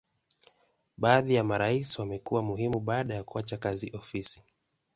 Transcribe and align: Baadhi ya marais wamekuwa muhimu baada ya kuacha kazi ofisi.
Baadhi 0.97 1.33
ya 1.35 1.43
marais 1.43 1.99
wamekuwa 1.99 2.41
muhimu 2.43 2.79
baada 2.79 3.15
ya 3.15 3.23
kuacha 3.23 3.57
kazi 3.57 3.91
ofisi. 3.95 4.43